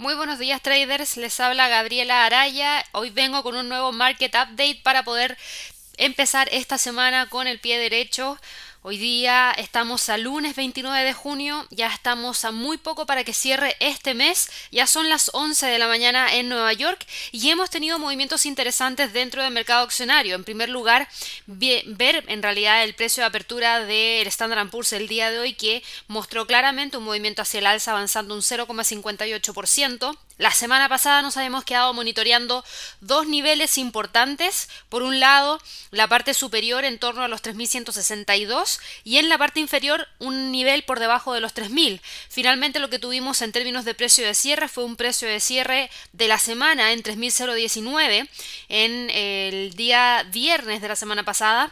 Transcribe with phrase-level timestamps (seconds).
[0.00, 2.82] Muy buenos días traders, les habla Gabriela Araya.
[2.92, 5.36] Hoy vengo con un nuevo market update para poder
[5.98, 8.38] empezar esta semana con el pie derecho.
[8.82, 13.34] Hoy día estamos a lunes 29 de junio, ya estamos a muy poco para que
[13.34, 17.68] cierre este mes, ya son las 11 de la mañana en Nueva York y hemos
[17.68, 20.34] tenido movimientos interesantes dentro del mercado accionario.
[20.34, 21.08] En primer lugar,
[21.46, 25.82] ver en realidad el precio de apertura del Standard Poor's el día de hoy que
[26.08, 30.16] mostró claramente un movimiento hacia el alza avanzando un 0,58%.
[30.40, 32.64] La semana pasada nos habíamos quedado monitoreando
[33.02, 34.70] dos niveles importantes.
[34.88, 39.60] Por un lado, la parte superior en torno a los 3.162 y en la parte
[39.60, 42.00] inferior un nivel por debajo de los 3.000.
[42.30, 45.90] Finalmente lo que tuvimos en términos de precio de cierre fue un precio de cierre
[46.14, 48.26] de la semana en 3.019
[48.70, 51.70] en el día viernes de la semana pasada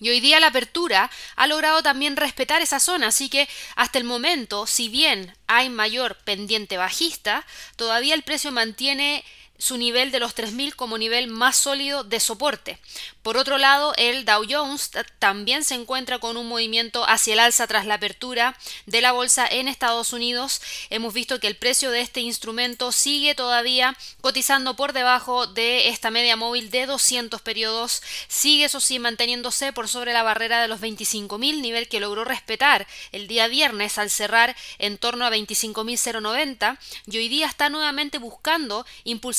[0.00, 4.04] y hoy día la apertura ha logrado también respetar esa zona, así que hasta el
[4.04, 9.24] momento, si bien hay mayor pendiente bajista, todavía el precio mantiene
[9.58, 12.78] su nivel de los 3.000 como nivel más sólido de soporte.
[13.22, 17.66] Por otro lado, el Dow Jones también se encuentra con un movimiento hacia el alza
[17.66, 20.60] tras la apertura de la bolsa en Estados Unidos.
[20.90, 26.10] Hemos visto que el precio de este instrumento sigue todavía cotizando por debajo de esta
[26.10, 28.02] media móvil de 200 periodos.
[28.28, 32.86] Sigue, eso sí, manteniéndose por sobre la barrera de los 25.000, nivel que logró respetar
[33.12, 38.84] el día viernes al cerrar en torno a 25.090 y hoy día está nuevamente buscando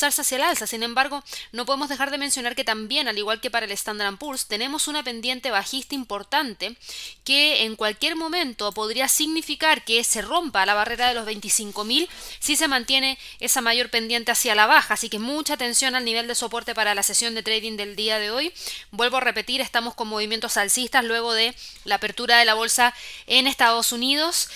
[0.07, 0.67] hacia el alza.
[0.67, 4.17] Sin embargo, no podemos dejar de mencionar que también, al igual que para el Standard
[4.17, 6.75] Poor's, tenemos una pendiente bajista importante
[7.23, 12.07] que en cualquier momento podría significar que se rompa la barrera de los 25.000
[12.39, 14.93] si se mantiene esa mayor pendiente hacia la baja.
[14.93, 18.19] Así que mucha atención al nivel de soporte para la sesión de trading del día
[18.19, 18.53] de hoy.
[18.91, 22.93] Vuelvo a repetir, estamos con movimientos alcistas luego de la apertura de la bolsa
[23.27, 24.49] en Estados Unidos.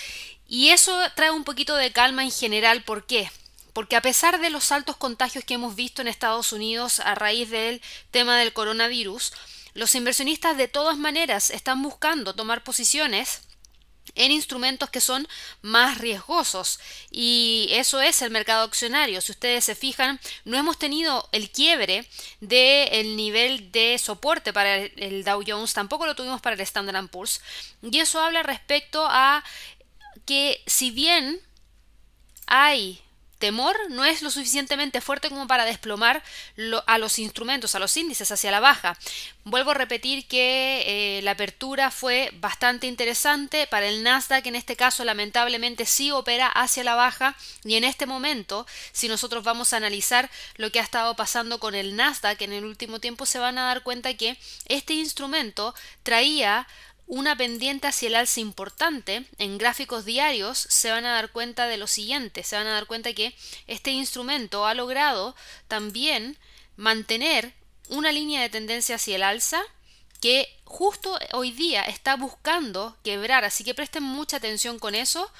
[0.48, 2.82] Y eso trae un poquito de calma en general.
[2.82, 3.30] ¿Por qué?
[3.72, 7.50] Porque a pesar de los altos contagios que hemos visto en Estados Unidos a raíz
[7.50, 9.32] del tema del coronavirus,
[9.74, 13.42] los inversionistas de todas maneras están buscando tomar posiciones
[14.14, 15.26] en instrumentos que son
[15.62, 16.80] más riesgosos
[17.10, 19.20] y eso es el mercado accionario.
[19.20, 22.08] Si ustedes se fijan, no hemos tenido el quiebre
[22.40, 27.40] del nivel de soporte para el, Dow Jones, tampoco lo tuvimos para el Standard Poor's
[27.82, 29.44] y eso habla respecto a
[30.26, 31.40] que si bien
[32.46, 33.00] hay
[33.40, 36.22] temor no es lo suficientemente fuerte como para desplomar
[36.86, 38.96] a los instrumentos, a los índices hacia la baja.
[39.44, 44.76] Vuelvo a repetir que eh, la apertura fue bastante interesante para el Nasdaq, en este
[44.76, 47.34] caso lamentablemente sí opera hacia la baja
[47.64, 51.74] y en este momento, si nosotros vamos a analizar lo que ha estado pasando con
[51.74, 54.36] el Nasdaq en el último tiempo, se van a dar cuenta que
[54.66, 56.68] este instrumento traía
[57.10, 61.76] una pendiente hacia el alza importante, en gráficos diarios se van a dar cuenta de
[61.76, 63.34] lo siguiente, se van a dar cuenta que
[63.66, 65.34] este instrumento ha logrado
[65.66, 66.38] también
[66.76, 67.52] mantener
[67.88, 69.60] una línea de tendencia hacia el alza
[70.20, 75.30] que justo hoy día está buscando quebrar, así que presten mucha atención con eso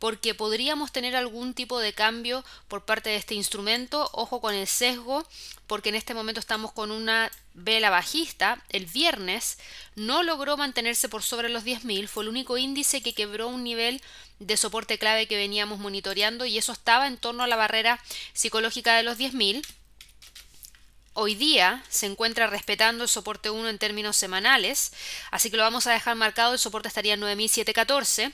[0.00, 4.08] porque podríamos tener algún tipo de cambio por parte de este instrumento.
[4.12, 5.24] Ojo con el sesgo,
[5.66, 8.64] porque en este momento estamos con una vela bajista.
[8.70, 9.58] El viernes
[9.96, 14.00] no logró mantenerse por sobre los 10.000, fue el único índice que quebró un nivel
[14.38, 18.02] de soporte clave que veníamos monitoreando y eso estaba en torno a la barrera
[18.32, 19.62] psicológica de los 10.000
[21.12, 24.92] hoy día se encuentra respetando el soporte 1 en términos semanales,
[25.30, 28.32] así que lo vamos a dejar marcado, el soporte estaría en 9714.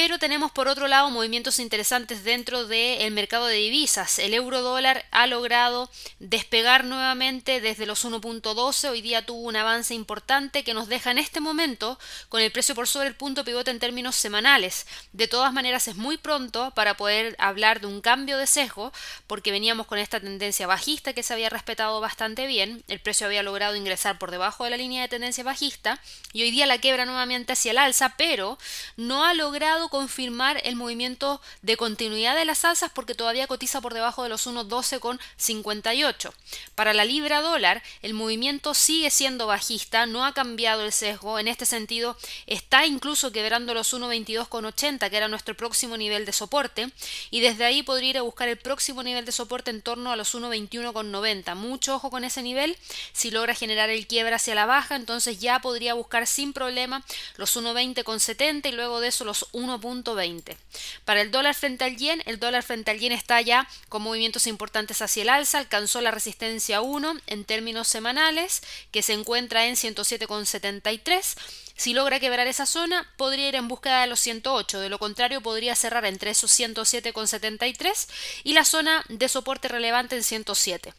[0.00, 4.20] Pero tenemos por otro lado movimientos interesantes dentro del mercado de divisas.
[4.20, 8.90] El euro dólar ha logrado despegar nuevamente desde los 1.12.
[8.90, 11.98] Hoy día tuvo un avance importante que nos deja en este momento
[12.28, 14.86] con el precio por sobre el punto pivote en términos semanales.
[15.12, 18.92] De todas maneras es muy pronto para poder hablar de un cambio de sesgo
[19.26, 22.84] porque veníamos con esta tendencia bajista que se había respetado bastante bien.
[22.86, 26.00] El precio había logrado ingresar por debajo de la línea de tendencia bajista
[26.32, 28.58] y hoy día la quebra nuevamente hacia el alza, pero
[28.96, 33.94] no ha logrado confirmar el movimiento de continuidad de las alzas porque todavía cotiza por
[33.94, 36.32] debajo de los 1.12,58.
[36.74, 41.48] Para la libra dólar, el movimiento sigue siendo bajista, no ha cambiado el sesgo, en
[41.48, 46.90] este sentido está incluso quebrando los 1.22,80, que era nuestro próximo nivel de soporte,
[47.30, 50.16] y desde ahí podría ir a buscar el próximo nivel de soporte en torno a
[50.16, 51.54] los 1.21,90.
[51.54, 52.76] Mucho ojo con ese nivel,
[53.12, 57.04] si logra generar el quiebre hacia la baja, entonces ya podría buscar sin problema
[57.36, 60.56] los 1.20,70 y luego de eso los 1 1.20.
[61.04, 64.46] Para el dólar frente al yen, el dólar frente al yen está ya con movimientos
[64.46, 69.76] importantes hacia el alza, alcanzó la resistencia 1 en términos semanales, que se encuentra en
[69.76, 71.36] 107,73.
[71.78, 75.40] Si logra quebrar esa zona, podría ir en búsqueda de los 108, de lo contrario
[75.40, 78.08] podría cerrar entre esos 107,73
[78.42, 80.92] y la zona de soporte relevante en 107.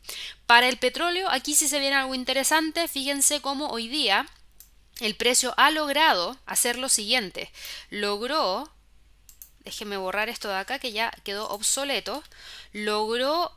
[0.46, 4.26] Para el petróleo, aquí sí se viene algo interesante, fíjense cómo hoy día
[5.00, 7.52] el precio ha logrado hacer lo siguiente.
[7.90, 8.72] Logró,
[9.60, 12.24] déjenme borrar esto de acá que ya quedó obsoleto,
[12.74, 13.52] logró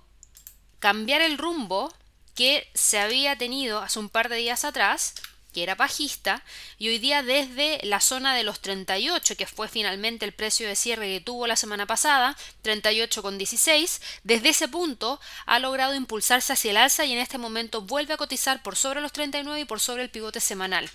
[0.79, 1.93] cambiar el rumbo
[2.35, 5.15] que se había tenido hace un par de días atrás
[5.53, 6.43] que era bajista,
[6.79, 10.77] y hoy día desde la zona de los 38, que fue finalmente el precio de
[10.77, 16.77] cierre que tuvo la semana pasada, 38,16, desde ese punto ha logrado impulsarse hacia el
[16.77, 20.03] alza y en este momento vuelve a cotizar por sobre los 39 y por sobre
[20.03, 20.91] el pivote semanal.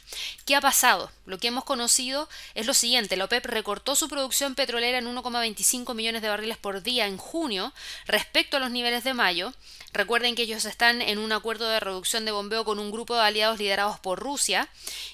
[0.45, 1.11] ¿Qué ha pasado?
[1.25, 5.93] Lo que hemos conocido es lo siguiente, la OPEP recortó su producción petrolera en 1,25
[5.93, 7.73] millones de barriles por día en junio
[8.05, 9.53] respecto a los niveles de mayo,
[9.93, 13.21] Recuerden que ellos están en un acuerdo de reducción de bombeo con un grupo de
[13.21, 14.46] aliados liderados por Rusia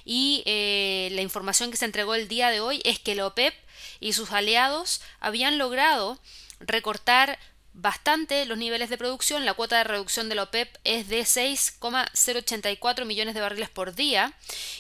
[0.06, 3.54] y eh, la información que se entregó el día de hoy es que la OPEP
[4.00, 6.20] y sus aliados habían logrado
[6.60, 7.40] recortar
[7.74, 9.46] bastante los niveles de producción.
[9.46, 14.34] La cuota de reducción de la OPEP es de 6,084 millones de barriles por día.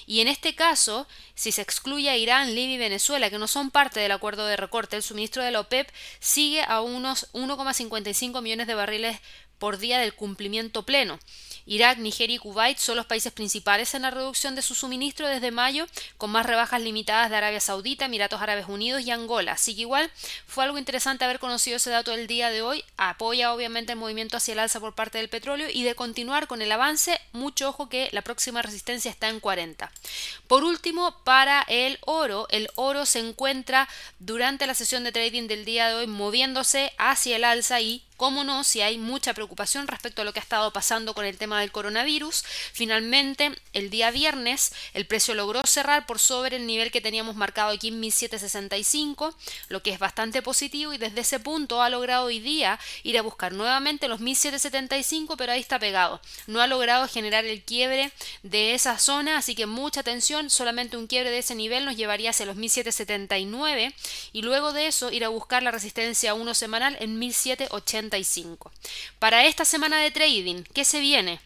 [0.06, 3.72] Y en este caso, si se excluye a Irán, Libia y Venezuela, que no son
[3.72, 5.90] parte del acuerdo de recorte, el suministro de la OPEP
[6.20, 9.20] sigue a unos 1,55 millones de barriles
[9.64, 11.18] por día del cumplimiento pleno.
[11.66, 15.52] Irak, Nigeria y Kuwait son los países principales en la reducción de su suministro desde
[15.52, 15.88] mayo,
[16.18, 19.54] con más rebajas limitadas de Arabia Saudita, Emiratos Árabes Unidos y Angola.
[19.54, 20.12] Así que igual
[20.48, 22.84] fue algo interesante haber conocido ese dato del día de hoy.
[22.98, 26.62] Apoya obviamente el movimiento hacia el alza por parte del petróleo y de continuar con
[26.62, 29.90] el avance, mucho ojo que la próxima resistencia está en 40.
[30.48, 33.88] Por último, para el oro, el oro se encuentra
[34.20, 38.44] durante la sesión de trading del día de hoy moviéndose hacia el alza y cómo
[38.44, 41.60] no, si hay mucha preocupación respecto a lo que ha estado pasando con el tema
[41.60, 42.44] del coronavirus.
[42.74, 47.72] Finalmente, el día viernes, el precio logró cerrar por sobre el nivel que teníamos marcado
[47.72, 49.36] aquí en 1765,
[49.70, 53.22] lo que es bastante positivo y desde ese punto ha logrado hoy día ir a
[53.22, 56.22] buscar nuevamente los 1775, pero ahí está pegado.
[56.48, 58.12] No ha logrado generar el quiebre
[58.44, 62.30] de esa zona, así que mucha atención, solamente un quiebre de ese nivel nos llevaría
[62.30, 63.94] hacia los 1779
[64.32, 68.03] y luego de eso ir a buscar la resistencia 1 semanal en 1780
[69.20, 71.40] para esta semana de trading, ¿qué se viene?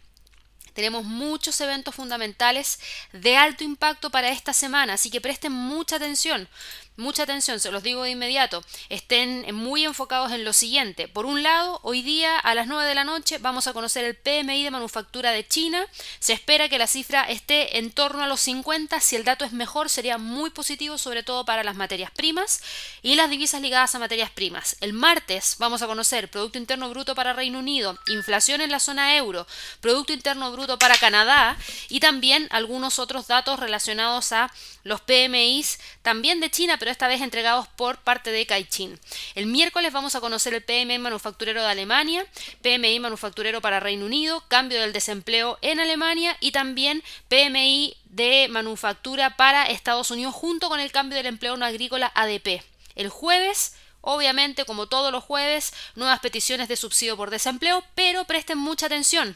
[0.73, 2.79] Tenemos muchos eventos fundamentales
[3.11, 6.47] de alto impacto para esta semana, así que presten mucha atención.
[6.97, 11.07] Mucha atención, se los digo de inmediato, estén muy enfocados en lo siguiente.
[11.07, 14.15] Por un lado, hoy día a las 9 de la noche vamos a conocer el
[14.15, 15.85] PMI de manufactura de China.
[16.19, 18.99] Se espera que la cifra esté en torno a los 50.
[18.99, 22.61] Si el dato es mejor, sería muy positivo, sobre todo para las materias primas
[23.03, 24.75] y las divisas ligadas a materias primas.
[24.81, 29.15] El martes vamos a conocer Producto Interno Bruto para Reino Unido, inflación en la zona
[29.17, 29.45] euro,
[29.81, 31.59] Producto Interno Bruto para Canadá
[31.89, 34.51] y también algunos otros datos relacionados a
[34.83, 38.99] los PMIs también de China, pero esta vez entregados por parte de Caixin.
[39.35, 42.25] El miércoles vamos a conocer el PMI manufacturero de Alemania,
[42.61, 49.35] PMI manufacturero para Reino Unido, cambio del desempleo en Alemania y también PMI de manufactura
[49.35, 52.63] para Estados Unidos junto con el cambio del empleo no agrícola ADP.
[52.95, 53.75] El jueves
[54.09, 59.35] Obviamente, como todos los jueves, nuevas peticiones de subsidio por desempleo, pero presten mucha atención.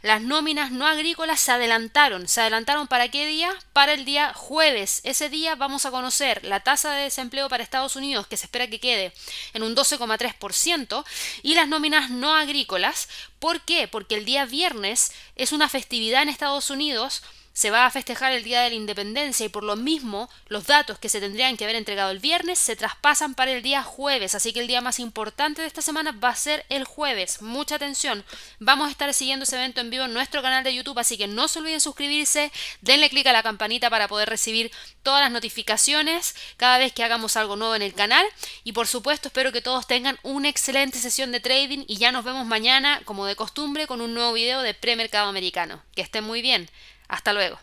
[0.00, 2.28] Las nóminas no agrícolas se adelantaron.
[2.28, 3.52] ¿Se adelantaron para qué día?
[3.72, 5.00] Para el día jueves.
[5.02, 8.68] Ese día vamos a conocer la tasa de desempleo para Estados Unidos, que se espera
[8.68, 9.12] que quede
[9.54, 11.04] en un 12,3%,
[11.42, 13.08] y las nóminas no agrícolas.
[13.40, 13.88] ¿Por qué?
[13.88, 18.44] Porque el día viernes es una festividad en Estados Unidos se va a festejar el
[18.44, 21.76] Día de la Independencia y por lo mismo los datos que se tendrían que haber
[21.76, 25.62] entregado el viernes se traspasan para el día jueves, así que el día más importante
[25.62, 27.42] de esta semana va a ser el jueves.
[27.42, 28.24] Mucha atención,
[28.58, 31.26] vamos a estar siguiendo ese evento en vivo en nuestro canal de YouTube, así que
[31.26, 34.70] no se olviden suscribirse, denle clic a la campanita para poder recibir
[35.02, 38.24] todas las notificaciones cada vez que hagamos algo nuevo en el canal
[38.64, 42.24] y por supuesto espero que todos tengan una excelente sesión de trading y ya nos
[42.24, 45.82] vemos mañana como de costumbre con un nuevo video de premercado americano.
[45.94, 46.68] Que estén muy bien.
[47.12, 47.58] Hasta luego.